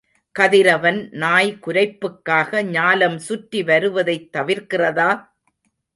[0.35, 5.09] கதிரவன் நாய் குரைப்புக்காக ஞாலம் சுற்றி வருவதைத் தவிர்க்கிறதா?